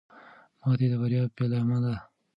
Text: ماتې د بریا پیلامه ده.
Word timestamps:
ماتې 0.61 0.85
د 0.91 0.93
بریا 1.01 1.21
پیلامه 1.37 1.77
ده. 1.83 1.95